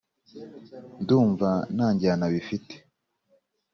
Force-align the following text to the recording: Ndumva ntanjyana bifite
Ndumva 1.01 1.49
ntanjyana 1.75 2.25
bifite 2.33 2.75